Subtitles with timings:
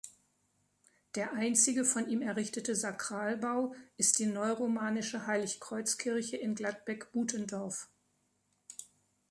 [1.13, 7.87] Der einzige von ihm errichtete Sakralbau ist die neuromanische Heilig-Kreuz-Kirche in Gladbeck-Butendorf.